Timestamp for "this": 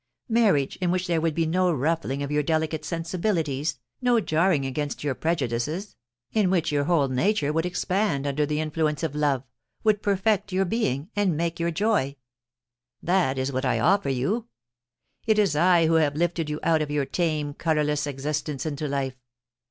13.03-13.37